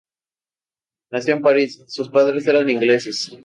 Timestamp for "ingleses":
2.71-3.37